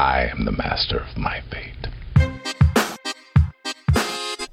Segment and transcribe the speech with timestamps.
[0.00, 1.90] I am the master of my fate.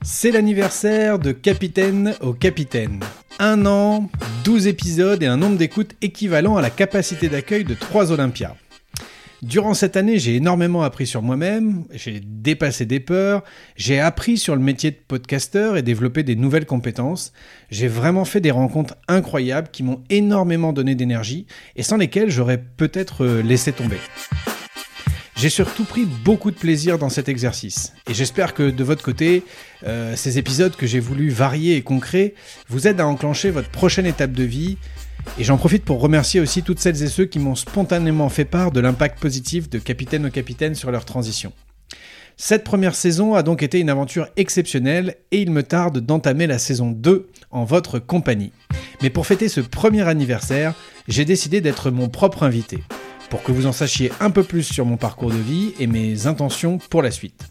[0.01, 2.99] C'est l'anniversaire de Capitaine au Capitaine.
[3.37, 4.09] Un an,
[4.43, 8.55] 12 épisodes et un nombre d'écoutes équivalent à la capacité d'accueil de 3 Olympias.
[9.43, 13.43] Durant cette année, j'ai énormément appris sur moi-même, j'ai dépassé des peurs,
[13.75, 17.33] j'ai appris sur le métier de podcasteur et développé des nouvelles compétences.
[17.69, 22.63] J'ai vraiment fait des rencontres incroyables qui m'ont énormément donné d'énergie et sans lesquelles j'aurais
[22.77, 23.99] peut-être euh, laissé tomber.
[25.35, 27.91] J'ai surtout pris beaucoup de plaisir dans cet exercice.
[28.09, 29.43] Et j'espère que de votre côté,
[29.85, 32.35] euh, ces épisodes que j'ai voulu varier et concrets
[32.69, 34.77] vous aident à enclencher votre prochaine étape de vie.
[35.37, 38.71] Et j'en profite pour remercier aussi toutes celles et ceux qui m'ont spontanément fait part
[38.71, 41.51] de l'impact positif de Capitaine au Capitaine sur leur transition.
[42.37, 46.59] Cette première saison a donc été une aventure exceptionnelle et il me tarde d'entamer la
[46.59, 48.53] saison 2 en votre compagnie.
[49.01, 50.75] Mais pour fêter ce premier anniversaire,
[51.09, 52.83] j'ai décidé d'être mon propre invité
[53.29, 56.27] pour que vous en sachiez un peu plus sur mon parcours de vie et mes
[56.27, 57.47] intentions pour la suite.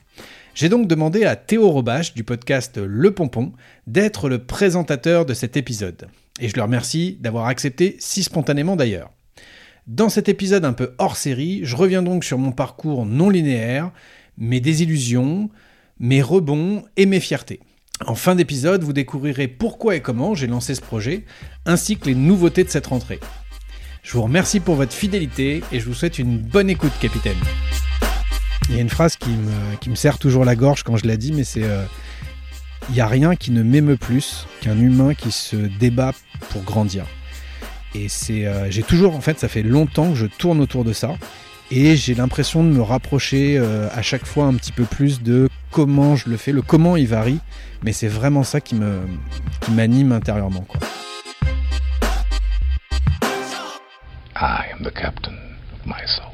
[0.54, 3.52] J'ai donc demandé à Théo Robache du podcast Le Pompon
[3.86, 6.08] d'être le présentateur de cet épisode.
[6.40, 9.10] Et je le remercie d'avoir accepté si spontanément d'ailleurs.
[9.86, 13.90] Dans cet épisode un peu hors série, je reviens donc sur mon parcours non linéaire,
[14.38, 15.50] mes désillusions,
[15.98, 17.60] mes rebonds et mes fiertés.
[18.06, 21.24] En fin d'épisode, vous découvrirez pourquoi et comment j'ai lancé ce projet,
[21.64, 23.20] ainsi que les nouveautés de cette rentrée.
[24.04, 27.38] Je vous remercie pour votre fidélité et je vous souhaite une bonne écoute, capitaine.
[28.68, 31.06] Il y a une phrase qui me, qui me serre toujours la gorge quand je
[31.06, 31.84] la dis, mais c'est euh,
[32.90, 36.12] Il n'y a rien qui ne m'émeut plus qu'un humain qui se débat
[36.50, 37.06] pour grandir.
[37.94, 40.92] Et c'est, euh, j'ai toujours, en fait, ça fait longtemps que je tourne autour de
[40.92, 41.16] ça.
[41.70, 45.48] Et j'ai l'impression de me rapprocher euh, à chaque fois un petit peu plus de
[45.70, 46.52] comment je le fais.
[46.52, 47.40] Le comment il varie,
[47.82, 49.00] mais c'est vraiment ça qui, me,
[49.62, 50.66] qui m'anime intérieurement.
[54.36, 56.33] I am the captain of my soul.